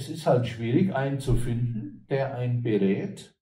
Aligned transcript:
es 0.00 0.08
ist 0.08 0.26
halt 0.26 0.46
schwierig, 0.46 0.94
einen 0.94 1.20
zu 1.20 1.36
finden, 1.36 2.06
der 2.08 2.34
einen 2.34 2.62
berät 2.62 3.34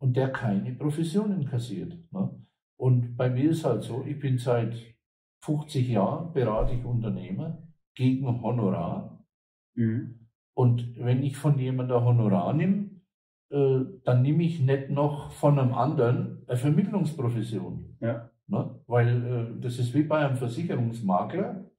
und 0.00 0.16
der 0.16 0.30
keine 0.30 0.72
Provisionen 0.72 1.46
kassiert. 1.46 1.96
Ne? 2.12 2.30
Und 2.76 3.16
bei 3.16 3.30
mir 3.30 3.50
ist 3.50 3.64
halt 3.64 3.82
so, 3.82 4.04
ich 4.04 4.18
bin 4.18 4.38
seit 4.38 4.74
50 5.44 5.88
Jahren 5.88 6.32
berate 6.32 6.74
ich 6.74 6.84
Unternehmer 6.84 7.62
gegen 7.94 8.26
Honorar. 8.42 9.24
Mhm. 9.76 10.28
Und 10.54 10.96
wenn 10.98 11.22
ich 11.22 11.36
von 11.36 11.58
jemandem 11.58 12.02
Honorar 12.02 12.52
nehme, 12.54 12.90
äh, 13.50 13.80
dann 14.04 14.22
nehme 14.22 14.42
ich 14.42 14.60
nicht 14.60 14.90
noch 14.90 15.30
von 15.30 15.58
einem 15.58 15.74
anderen 15.74 16.44
eine 16.46 16.56
Vermittlungsprovision. 16.56 17.96
Ja. 18.00 18.30
Ne? 18.48 18.80
Weil 18.86 19.08
äh, 19.24 19.60
das 19.60 19.78
ist 19.78 19.94
wie 19.94 20.02
bei 20.02 20.26
einem 20.26 20.36
Versicherungsmakler. 20.36 21.70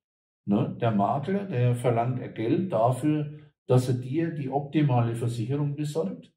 Ne? 0.47 0.77
Der 0.79 0.91
Makler, 0.91 1.45
der 1.45 1.75
verlangt 1.75 2.35
Geld 2.35 2.71
dafür, 2.71 3.41
dass 3.67 3.87
er 3.87 3.95
dir 3.95 4.31
die 4.31 4.49
optimale 4.49 5.15
Versicherung 5.15 5.75
besorgt. 5.75 6.31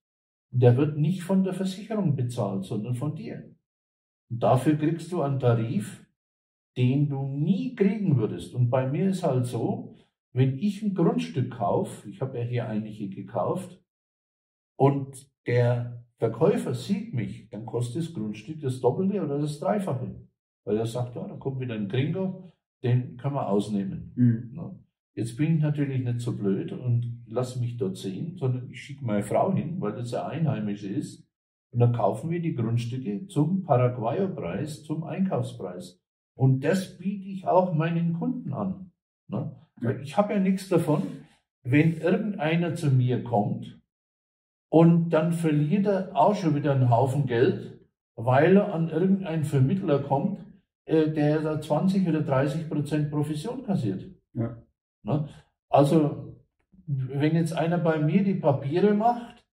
Und 0.52 0.62
der 0.62 0.76
wird 0.76 0.96
nicht 0.96 1.22
von 1.22 1.44
der 1.44 1.54
Versicherung 1.54 2.14
bezahlt, 2.16 2.64
sondern 2.64 2.94
von 2.94 3.14
dir. 3.14 3.54
Und 4.30 4.42
dafür 4.42 4.76
kriegst 4.76 5.10
du 5.12 5.22
einen 5.22 5.40
Tarif, 5.40 6.06
den 6.76 7.08
du 7.08 7.26
nie 7.26 7.74
kriegen 7.74 8.16
würdest. 8.16 8.54
Und 8.54 8.70
bei 8.70 8.88
mir 8.88 9.10
ist 9.10 9.22
halt 9.22 9.46
so, 9.46 9.94
wenn 10.32 10.58
ich 10.58 10.82
ein 10.82 10.94
Grundstück 10.94 11.52
kaufe, 11.52 12.08
ich 12.08 12.20
habe 12.20 12.38
ja 12.38 12.44
hier 12.44 12.68
einige 12.68 13.08
gekauft, 13.08 13.80
und 14.76 15.30
der 15.46 16.04
Verkäufer 16.18 16.74
sieht 16.74 17.14
mich, 17.14 17.48
dann 17.50 17.66
kostet 17.66 18.02
das 18.02 18.12
Grundstück 18.12 18.60
das 18.60 18.80
Doppelte 18.80 19.22
oder 19.22 19.38
das 19.38 19.60
Dreifache. 19.60 20.14
Weil 20.64 20.78
er 20.78 20.86
sagt, 20.86 21.14
ja, 21.14 21.26
da 21.26 21.36
kommt 21.36 21.60
wieder 21.60 21.74
ein 21.74 21.88
Gringo, 21.88 22.52
den 22.82 23.16
können 23.16 23.34
wir 23.34 23.48
ausnehmen. 23.48 24.12
Mhm. 24.16 24.83
Jetzt 25.14 25.36
bin 25.36 25.56
ich 25.56 25.62
natürlich 25.62 26.02
nicht 26.04 26.20
so 26.20 26.36
blöd 26.36 26.72
und 26.72 27.22
lasse 27.28 27.60
mich 27.60 27.76
dort 27.76 27.96
sehen, 27.96 28.36
sondern 28.36 28.68
ich 28.70 28.82
schicke 28.82 29.04
meine 29.04 29.22
Frau 29.22 29.52
hin, 29.52 29.80
weil 29.80 29.92
das 29.92 30.10
ja 30.10 30.26
Einheimische 30.26 30.88
ist. 30.88 31.24
Und 31.70 31.80
dann 31.80 31.92
kaufen 31.92 32.30
wir 32.30 32.40
die 32.40 32.54
Grundstücke 32.54 33.26
zum 33.26 33.62
Paraguayo-Preis, 33.62 34.82
zum 34.84 35.04
Einkaufspreis. 35.04 36.00
Und 36.36 36.64
das 36.64 36.98
biete 36.98 37.28
ich 37.28 37.46
auch 37.46 37.74
meinen 37.74 38.14
Kunden 38.14 38.52
an. 38.52 38.90
Ne? 39.28 39.54
Weil 39.80 40.00
ich 40.02 40.16
habe 40.16 40.34
ja 40.34 40.40
nichts 40.40 40.68
davon, 40.68 41.02
wenn 41.62 41.96
irgendeiner 41.98 42.74
zu 42.74 42.90
mir 42.90 43.22
kommt 43.22 43.80
und 44.68 45.10
dann 45.10 45.32
verliert 45.32 45.86
er 45.86 46.16
auch 46.16 46.34
schon 46.34 46.54
wieder 46.56 46.72
einen 46.72 46.90
Haufen 46.90 47.26
Geld, 47.26 47.78
weil 48.16 48.56
er 48.56 48.74
an 48.74 48.88
irgendeinen 48.88 49.44
Vermittler 49.44 50.00
kommt, 50.00 50.40
äh, 50.84 51.10
der 51.10 51.40
da 51.40 51.60
20 51.60 52.08
oder 52.08 52.22
30 52.22 52.68
Prozent 52.68 53.10
Provision 53.10 53.64
kassiert. 53.64 54.04
Ja. 54.32 54.56
Ne? 55.04 55.28
Also, 55.68 56.36
wenn 56.86 57.34
jetzt 57.34 57.52
einer 57.52 57.78
bei 57.78 57.98
mir 57.98 58.24
die 58.24 58.34
Papiere 58.34 58.94
macht, 58.94 59.44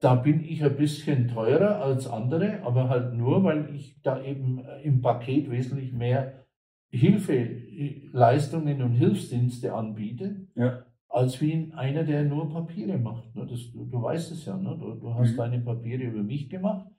da 0.00 0.16
bin 0.16 0.42
ich 0.42 0.64
ein 0.64 0.76
bisschen 0.76 1.28
teurer 1.28 1.80
als 1.80 2.08
andere, 2.08 2.62
aber 2.62 2.88
halt 2.88 3.14
nur, 3.14 3.44
weil 3.44 3.72
ich 3.74 4.00
da 4.02 4.20
eben 4.22 4.64
im 4.82 5.00
Paket 5.00 5.48
wesentlich 5.50 5.92
mehr 5.92 6.42
Hilfeleistungen 6.90 8.82
und 8.82 8.92
Hilfsdienste 8.92 9.72
anbiete, 9.72 10.48
ja. 10.56 10.84
als 11.08 11.40
wie 11.40 11.72
einer, 11.74 12.04
der 12.04 12.24
nur 12.24 12.52
Papiere 12.52 12.98
macht. 12.98 13.34
Ne? 13.34 13.46
Das, 13.46 13.70
du, 13.70 13.84
du 13.84 14.02
weißt 14.02 14.32
es 14.32 14.44
ja, 14.44 14.56
ne? 14.56 14.76
du, 14.78 14.94
du 14.94 15.14
hast 15.14 15.32
mhm. 15.32 15.36
deine 15.36 15.60
Papiere 15.60 16.02
über 16.02 16.22
mich 16.22 16.50
gemacht. 16.50 16.90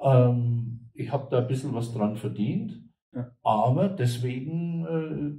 Ähm, 0.00 0.90
ich 0.94 1.12
habe 1.12 1.26
da 1.30 1.40
ein 1.40 1.48
bisschen 1.48 1.74
was 1.74 1.92
dran 1.92 2.16
verdient, 2.16 2.82
ja. 3.12 3.30
aber 3.42 3.88
deswegen 3.88 4.86
äh, 4.86 5.32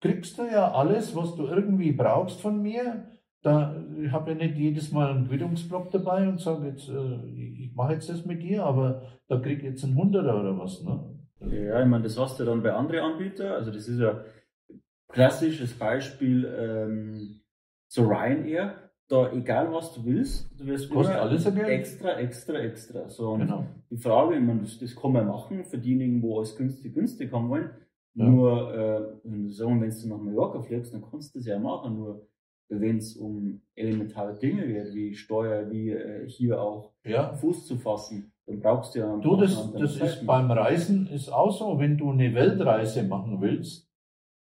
kriegst 0.00 0.38
du 0.38 0.44
ja 0.44 0.72
alles, 0.72 1.14
was 1.16 1.34
du 1.36 1.46
irgendwie 1.46 1.92
brauchst 1.92 2.40
von 2.40 2.60
mir. 2.60 3.10
Da, 3.42 3.80
ich 4.02 4.10
habe 4.10 4.32
ja 4.32 4.36
nicht 4.36 4.56
jedes 4.56 4.92
Mal 4.92 5.10
einen 5.10 5.28
Quittungsblock 5.28 5.90
dabei 5.90 6.28
und 6.28 6.40
sage 6.40 6.68
jetzt, 6.68 6.88
äh, 6.88 7.26
ich 7.26 7.74
mache 7.74 7.92
jetzt 7.92 8.08
das 8.08 8.24
mit 8.24 8.42
dir, 8.42 8.64
aber 8.64 9.02
da 9.28 9.38
krieg 9.38 9.58
ich 9.58 9.64
jetzt 9.64 9.84
einen 9.84 9.96
Hunderter 9.96 10.40
oder 10.40 10.58
was. 10.58 10.82
Ne? 10.82 11.16
Ja, 11.40 11.80
ich 11.80 11.86
meine, 11.86 12.04
das 12.04 12.18
hast 12.18 12.40
du 12.40 12.44
dann 12.44 12.62
bei 12.62 12.72
anderen 12.72 13.12
Anbietern. 13.12 13.52
Also 13.52 13.70
das 13.70 13.88
ist 13.88 14.00
ja 14.00 14.24
klassisches 15.08 15.78
Beispiel 15.78 16.44
ähm, 16.44 17.40
so 17.88 18.06
Ryanair. 18.06 18.82
Da 19.08 19.30
egal 19.30 19.72
was 19.72 19.94
du 19.94 20.04
willst, 20.04 20.50
du 20.58 20.66
wirst 20.66 20.90
Kostet 20.90 21.14
alles 21.14 21.46
extra, 21.46 22.18
extra, 22.18 22.54
extra. 22.58 23.08
So, 23.08 23.36
genau. 23.36 23.64
die 23.88 23.98
Frage, 23.98 24.34
ich 24.34 24.42
meine, 24.42 24.62
das, 24.62 24.80
das 24.80 24.96
kann 24.96 25.12
man 25.12 25.28
machen 25.28 25.64
für 25.64 25.78
diejenigen, 25.78 26.20
wo 26.22 26.38
alles 26.38 26.56
günstig, 26.56 26.92
günstig 26.92 27.32
haben 27.32 27.48
wollen. 27.48 27.70
Ja. 28.16 28.28
Nur, 28.28 28.74
äh, 28.74 29.00
wenn 29.24 29.46
du 29.46 30.08
nach 30.08 30.18
Mallorca 30.18 30.62
fliegst, 30.62 30.94
dann 30.94 31.04
kannst 31.08 31.34
du 31.34 31.38
das 31.38 31.46
ja 31.46 31.58
machen. 31.58 31.96
Nur, 31.96 32.26
wenn 32.68 32.96
es 32.96 33.16
um 33.16 33.60
elementare 33.74 34.34
Dinge 34.38 34.66
geht, 34.66 34.94
wie 34.94 35.14
Steuer, 35.14 35.70
wie 35.70 35.90
äh, 35.90 36.26
hier 36.26 36.60
auch 36.60 36.92
ja. 37.04 37.34
Fuß 37.34 37.66
zu 37.66 37.76
fassen, 37.76 38.32
dann 38.46 38.60
brauchst 38.60 38.94
du 38.94 39.00
ja. 39.00 39.16
Du, 39.18 39.36
das, 39.36 39.72
das 39.72 39.96
ist 40.00 40.26
beim 40.26 40.50
Reisen 40.50 41.06
ist 41.08 41.28
auch 41.28 41.50
so, 41.50 41.78
wenn 41.78 41.98
du 41.98 42.10
eine 42.10 42.34
Weltreise 42.34 43.02
machen 43.02 43.40
willst, 43.42 43.86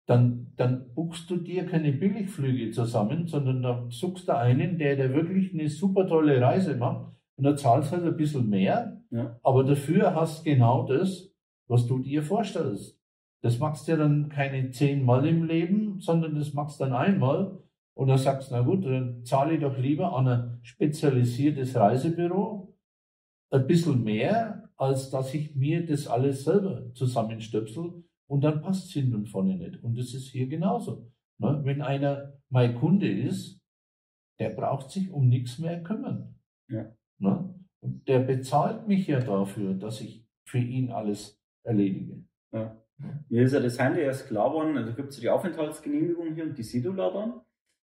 dann, 0.06 0.52
dann 0.56 0.92
buchst 0.94 1.30
du 1.30 1.36
dir 1.36 1.64
keine 1.64 1.92
Billigflüge 1.92 2.72
zusammen, 2.72 3.26
sondern 3.26 3.62
dann 3.62 3.90
suchst 3.90 4.28
du 4.28 4.36
einen, 4.36 4.76
der, 4.76 4.96
der 4.96 5.14
wirklich 5.14 5.54
eine 5.54 5.68
super 5.68 6.06
tolle 6.06 6.40
Reise 6.40 6.76
macht 6.76 7.10
und 7.36 7.44
da 7.44 7.56
zahlst 7.56 7.92
halt 7.92 8.04
ein 8.04 8.16
bisschen 8.16 8.50
mehr, 8.50 9.00
ja. 9.10 9.38
aber 9.42 9.64
dafür 9.64 10.14
hast 10.14 10.44
genau 10.44 10.86
das, 10.86 11.32
was 11.68 11.86
du 11.86 12.00
dir 12.00 12.22
vorstellst. 12.22 13.01
Das 13.42 13.58
machst 13.58 13.86
du 13.86 13.92
ja 13.92 13.98
dann 13.98 14.28
keine 14.28 14.70
zehnmal 14.70 15.26
im 15.26 15.44
Leben, 15.44 16.00
sondern 16.00 16.36
das 16.36 16.54
machst 16.54 16.80
du 16.80 16.84
dann 16.84 16.92
einmal. 16.92 17.58
Und 17.94 18.08
dann 18.08 18.18
sagst 18.18 18.50
du, 18.50 18.54
na 18.54 18.62
gut, 18.62 18.84
dann 18.86 19.24
zahle 19.24 19.54
ich 19.54 19.60
doch 19.60 19.76
lieber 19.76 20.16
an 20.16 20.28
ein 20.28 20.58
spezialisiertes 20.62 21.76
Reisebüro 21.76 22.74
ein 23.50 23.66
bisschen 23.66 24.02
mehr, 24.02 24.70
als 24.76 25.10
dass 25.10 25.34
ich 25.34 25.54
mir 25.54 25.84
das 25.84 26.06
alles 26.06 26.44
selber 26.44 26.92
zusammenstöpsel 26.94 28.02
und 28.28 28.42
dann 28.42 28.62
passt 28.62 28.86
es 28.86 28.92
hinten 28.92 29.14
und 29.16 29.28
vorne 29.28 29.56
nicht. 29.56 29.82
Und 29.82 29.98
das 29.98 30.14
ist 30.14 30.28
hier 30.28 30.48
genauso. 30.48 31.12
Ne? 31.38 31.60
Wenn 31.64 31.82
einer 31.82 32.32
mein 32.48 32.74
Kunde 32.76 33.10
ist, 33.10 33.60
der 34.38 34.50
braucht 34.50 34.90
sich 34.90 35.10
um 35.10 35.28
nichts 35.28 35.58
mehr 35.58 35.82
kümmern. 35.82 36.34
Ja. 36.68 36.96
Ne? 37.18 37.54
Und 37.80 38.08
der 38.08 38.20
bezahlt 38.20 38.88
mich 38.88 39.06
ja 39.06 39.20
dafür, 39.20 39.74
dass 39.74 40.00
ich 40.00 40.26
für 40.48 40.58
ihn 40.58 40.90
alles 40.90 41.38
erledige. 41.62 42.24
Ja. 42.52 42.81
Mir 43.28 43.42
ist 43.42 43.52
ja 43.52 43.60
das 43.60 43.78
Handy 43.78 44.00
erst 44.00 44.28
klar 44.28 44.50
geworden, 44.50 44.76
also 44.76 44.92
gibt 44.94 45.10
es 45.10 45.20
die 45.20 45.30
Aufenthaltsgenehmigung 45.30 46.34
hier 46.34 46.44
und 46.44 46.56
die 46.56 46.62
Sedula 46.62 47.10
dann. 47.10 47.40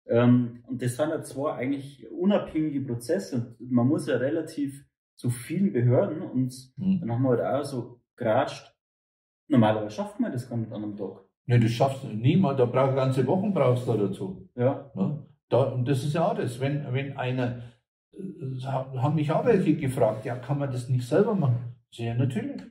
Ähm, 0.06 0.62
und 0.66 0.82
das 0.82 0.96
sind 0.96 1.10
ja 1.10 1.22
zwei 1.22 1.52
eigentlich 1.52 2.10
unabhängige 2.10 2.80
Prozesse 2.82 3.54
und 3.58 3.70
man 3.70 3.88
muss 3.88 4.06
ja 4.06 4.16
relativ 4.16 4.86
zu 5.16 5.30
vielen 5.30 5.72
Behörden 5.72 6.22
und 6.22 6.52
mhm. 6.76 7.00
dann 7.00 7.12
haben 7.12 7.22
wir 7.22 7.30
halt 7.30 7.40
auch 7.40 7.64
so 7.64 8.00
geratscht. 8.16 8.74
Normalerweise 9.48 9.94
schafft 9.94 10.20
man 10.20 10.32
das 10.32 10.48
gar 10.48 10.56
nicht 10.56 10.72
an 10.72 10.82
einem 10.82 10.96
Tag. 10.96 11.24
Nee, 11.46 11.58
das 11.58 11.70
schaffst 11.70 12.04
du 12.04 12.08
niemals. 12.08 12.56
Da 12.58 12.64
brauchst 12.64 12.96
ganze 12.96 13.26
Wochen 13.26 13.52
brauchst 13.52 13.86
du 13.86 13.96
dazu. 13.96 14.48
Ja. 14.56 14.90
Ne? 14.94 15.26
Da, 15.50 15.64
und 15.64 15.86
das 15.86 16.02
ist 16.04 16.14
ja 16.14 16.26
auch 16.26 16.34
das. 16.34 16.58
Wenn, 16.58 16.92
wenn 16.92 17.16
einer, 17.16 17.62
äh, 18.12 18.60
haben 18.64 19.14
mich 19.14 19.30
auch 19.30 19.44
welche 19.44 19.76
gefragt, 19.76 20.24
ja, 20.24 20.36
kann 20.36 20.58
man 20.58 20.70
das 20.70 20.88
nicht 20.88 21.06
selber 21.06 21.34
machen? 21.34 21.76
Ja, 21.92 22.14
natürlich. 22.14 22.62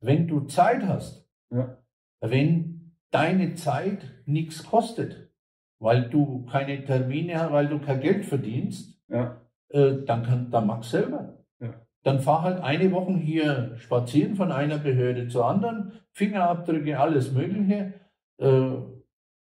Wenn 0.00 0.26
du 0.26 0.40
Zeit 0.40 0.82
hast, 0.82 1.28
ja. 1.50 1.78
Wenn 2.20 2.92
deine 3.10 3.54
Zeit 3.54 4.04
nichts 4.26 4.64
kostet, 4.64 5.30
weil 5.78 6.08
du 6.08 6.44
keine 6.46 6.84
Termine 6.84 7.40
hast, 7.40 7.52
weil 7.52 7.68
du 7.68 7.78
kein 7.78 8.00
Geld 8.00 8.24
verdienst, 8.24 9.00
ja. 9.08 9.40
äh, 9.68 10.02
dann, 10.04 10.22
kann, 10.22 10.50
dann 10.50 10.66
mach 10.66 10.82
selber. 10.82 11.44
Ja. 11.60 11.74
Dann 12.02 12.20
fahr 12.20 12.42
halt 12.42 12.60
eine 12.60 12.90
Woche 12.92 13.14
hier 13.14 13.76
spazieren 13.76 14.36
von 14.36 14.52
einer 14.52 14.78
Behörde 14.78 15.28
zur 15.28 15.46
anderen, 15.46 15.92
Fingerabdrücke, 16.12 16.98
alles 16.98 17.32
Mögliche. 17.32 17.94
Äh, 18.38 18.70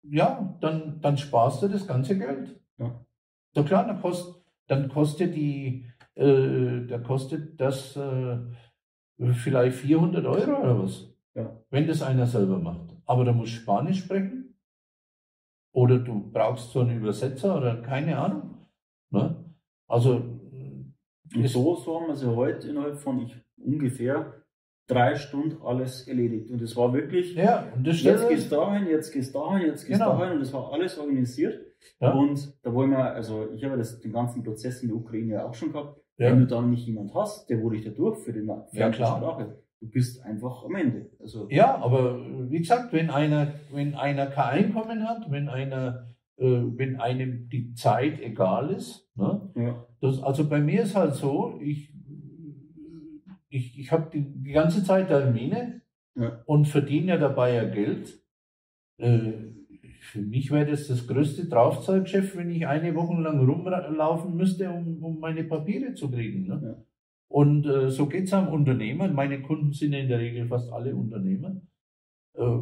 ja, 0.04 0.56
dann, 0.60 1.00
dann 1.00 1.16
sparst 1.16 1.62
du 1.62 1.69
das 1.69 1.87
ganze 1.87 2.19
Geld. 2.19 2.60
Ja. 2.78 3.04
So 3.54 3.62
klar, 3.65 3.87
dann 3.87 4.00
kostet, 4.00 4.42
dann 4.66 4.89
kostet 4.89 5.34
die, 5.36 5.86
äh, 6.15 6.86
da 6.86 6.98
kostet 6.98 7.60
das 7.60 7.97
äh, 7.97 8.39
vielleicht 9.33 9.77
400 9.77 10.25
Euro 10.27 10.60
oder 10.60 10.83
was. 10.83 11.11
Ja. 11.34 11.62
Wenn 11.70 11.86
das 11.86 12.02
einer 12.02 12.26
selber 12.26 12.58
macht. 12.58 12.94
Aber 13.06 13.24
da 13.24 13.32
muss 13.32 13.50
Spanisch 13.50 14.00
sprechen. 14.00 14.58
Oder 15.74 15.98
du 15.98 16.30
brauchst 16.30 16.70
so 16.70 16.80
einen 16.80 16.98
Übersetzer 16.98 17.56
oder 17.56 17.80
keine 17.80 18.18
Ahnung. 18.18 18.66
Ne? 19.10 19.44
Also. 19.88 20.16
Und 21.34 21.48
so, 21.48 21.74
so 21.76 21.98
haben 21.98 22.08
wir 22.08 22.16
sie 22.16 22.34
heute 22.34 22.68
innerhalb 22.68 22.98
von 22.98 23.20
ich, 23.20 23.34
ungefähr 23.56 24.42
drei 24.86 25.14
Stunden 25.14 25.62
alles 25.62 26.06
erledigt. 26.06 26.50
Und 26.50 26.60
es 26.60 26.76
war 26.76 26.92
wirklich, 26.92 27.34
ja, 27.34 27.66
jetzt 27.82 28.28
gehst 28.28 28.52
du 28.52 28.56
dahin, 28.56 28.86
jetzt 28.86 29.12
gehst 29.12 29.34
du 29.34 29.38
dahin, 29.38 29.66
jetzt 29.66 29.86
gehst 29.86 30.00
du 30.00 30.04
genau. 30.04 30.18
dahin. 30.18 30.36
Und 30.36 30.42
es 30.42 30.52
war 30.52 30.72
alles 30.72 30.98
organisiert. 30.98 31.64
Ja. 32.00 32.12
Und 32.12 32.54
da 32.62 32.72
wollen 32.74 32.90
wir, 32.90 32.98
also 32.98 33.50
ich 33.54 33.64
habe 33.64 33.76
das, 33.76 34.00
den 34.00 34.12
ganzen 34.12 34.42
Prozess 34.42 34.82
in 34.82 34.88
der 34.88 34.98
Ukraine 34.98 35.34
ja 35.34 35.46
auch 35.46 35.54
schon 35.54 35.72
gehabt. 35.72 36.00
Ja. 36.18 36.30
Wenn 36.30 36.40
du 36.40 36.46
dann 36.46 36.70
nicht 36.70 36.86
jemand 36.86 37.14
hast, 37.14 37.48
der 37.48 37.62
wo 37.62 37.70
dich 37.70 37.84
da 37.84 37.90
durchführt 37.90 38.36
in 38.36 38.46
der 38.46 38.66
ja, 38.72 38.90
klar. 38.90 39.16
Sprache, 39.16 39.62
du 39.82 39.90
bist 39.90 40.24
einfach 40.24 40.64
am 40.64 40.74
Ende. 40.76 41.10
Also 41.20 41.48
ja, 41.50 41.76
aber 41.76 42.18
wie 42.50 42.58
gesagt, 42.58 42.92
wenn 42.92 43.10
einer, 43.10 43.54
wenn 43.72 43.94
einer 43.94 44.26
kein 44.26 44.66
Einkommen 44.66 45.06
hat, 45.06 45.30
wenn 45.30 45.48
einer 45.48 46.12
äh, 46.38 46.62
wenn 46.76 47.00
einem 47.00 47.48
die 47.48 47.74
Zeit 47.74 48.20
egal 48.20 48.70
ist. 48.70 49.08
Ne? 49.16 49.50
Ja. 49.54 49.86
Das, 50.00 50.22
also 50.22 50.48
bei 50.48 50.60
mir 50.60 50.82
ist 50.82 50.96
halt 50.96 51.14
so, 51.14 51.58
ich, 51.60 51.92
ich, 53.48 53.78
ich 53.78 53.92
habe 53.92 54.10
die, 54.12 54.42
die 54.42 54.52
ganze 54.52 54.82
Zeit 54.82 55.08
Termine 55.08 55.82
ja. 56.14 56.42
und 56.46 56.66
verdiene 56.66 57.08
ja 57.08 57.16
dabei 57.18 57.54
ja 57.54 57.64
Geld. 57.64 58.20
Äh, 58.98 59.32
für 60.00 60.20
mich 60.20 60.50
wäre 60.50 60.70
das 60.70 60.88
das 60.88 61.06
größte 61.06 61.46
Draufzahlgeschäft, 61.46 62.36
wenn 62.36 62.50
ich 62.50 62.66
eine 62.66 62.94
Woche 62.94 63.20
lang 63.20 63.38
rumlaufen 63.46 64.34
müsste, 64.34 64.70
um, 64.70 65.02
um 65.04 65.20
meine 65.20 65.44
Papiere 65.44 65.94
zu 65.94 66.10
kriegen. 66.10 66.48
Ne? 66.48 66.60
Ja. 66.64 66.84
Und 67.32 67.64
äh, 67.64 67.90
so 67.90 68.08
geht 68.08 68.24
es 68.24 68.34
am 68.34 68.48
Unternehmer. 68.48 69.08
Meine 69.08 69.40
Kunden 69.40 69.72
sind 69.72 69.94
ja 69.94 70.00
in 70.00 70.08
der 70.08 70.18
Regel 70.18 70.46
fast 70.48 70.70
alle 70.70 70.94
Unternehmer. 70.94 71.62
Äh, 72.34 72.58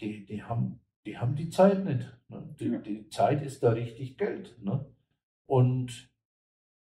die, 0.00 0.26
die, 0.26 0.42
haben, 0.42 0.80
die 1.06 1.16
haben 1.18 1.36
die 1.36 1.48
Zeit 1.48 1.84
nicht. 1.84 2.04
Ne? 2.28 2.56
Die, 2.58 2.66
ja. 2.66 2.78
die, 2.80 3.08
Zeit 3.10 3.42
ist 3.42 3.62
da 3.62 3.70
richtig 3.70 4.18
Geld. 4.18 4.58
Ne? 4.60 4.84
Und 5.46 6.10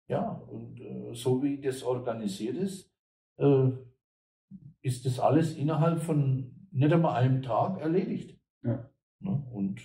ja, 0.08 0.30
und 0.30 0.80
äh, 0.80 1.12
so 1.12 1.42
wie 1.42 1.60
das 1.60 1.82
organisiert 1.82 2.56
ist, 2.56 2.90
äh, 3.36 3.68
ist 4.80 5.04
das 5.04 5.20
alles 5.20 5.58
innerhalb 5.58 6.00
von 6.00 6.68
nicht 6.70 6.90
einmal 6.90 7.22
einem 7.22 7.42
Tag 7.42 7.82
erledigt. 7.82 8.40
Ja. 8.62 8.88
Ne? 9.20 9.46
Und 9.52 9.76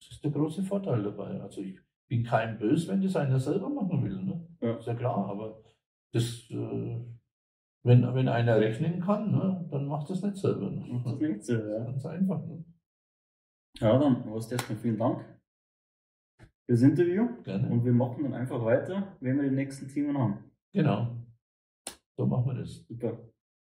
das 0.00 0.12
ist 0.12 0.24
der 0.24 0.30
große 0.30 0.62
Vorteil 0.62 1.02
dabei. 1.02 1.38
Also 1.42 1.60
ich 1.60 1.78
bin 2.08 2.24
kein 2.24 2.56
Bös, 2.56 2.88
wenn 2.88 3.02
das 3.02 3.14
einer 3.14 3.38
selber 3.38 3.68
machen 3.68 4.02
will. 4.02 4.22
Ne? 4.22 4.48
Ja. 4.62 4.76
Ist 4.78 4.86
ja 4.86 4.94
klar, 4.94 5.28
aber 5.28 5.62
das, 6.14 6.48
äh, 6.50 7.00
wenn, 7.84 8.14
wenn 8.14 8.28
einer 8.28 8.56
rechnen 8.58 9.00
kann, 9.00 9.32
ne, 9.32 9.68
dann 9.70 9.86
macht 9.86 10.08
das 10.08 10.22
nicht 10.22 10.36
selber. 10.36 10.70
Ne? 10.70 11.02
Das 11.04 11.18
nicht 11.18 11.44
selber, 11.44 11.78
ja. 11.78 11.84
Ganz 11.84 12.06
einfach. 12.06 12.44
Ne? 12.46 12.64
Ja, 13.78 13.98
dann 13.98 14.30
was 14.32 14.50
erstmal 14.50 14.78
vielen 14.78 14.98
Dank 14.98 15.24
fürs 16.66 16.82
Interview. 16.82 17.28
Gerne. 17.42 17.68
Und 17.68 17.84
wir 17.84 17.92
machen 17.92 18.22
dann 18.22 18.34
einfach 18.34 18.64
weiter, 18.64 19.16
wenn 19.20 19.36
wir 19.36 19.48
die 19.48 19.54
nächsten 19.54 19.88
Themen 19.88 20.16
haben. 20.16 20.50
Genau. 20.72 21.16
So 22.16 22.26
machen 22.26 22.46
wir 22.46 22.54
das. 22.54 22.86
Super. 22.86 23.18